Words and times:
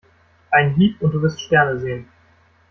Ein 0.49 0.73
Hieb 0.77 0.99
und 1.03 1.11
du 1.11 1.21
wirst 1.21 1.39
Sterne 1.41 1.79
sehen. 1.79 2.07